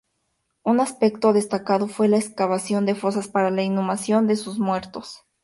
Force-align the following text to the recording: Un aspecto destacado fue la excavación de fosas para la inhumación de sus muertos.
Un 0.63 0.79
aspecto 0.79 1.31
destacado 1.31 1.87
fue 1.87 2.07
la 2.07 2.17
excavación 2.17 2.87
de 2.87 2.95
fosas 2.95 3.27
para 3.27 3.51
la 3.51 3.61
inhumación 3.61 4.25
de 4.25 4.35
sus 4.35 4.57
muertos. 4.57 5.19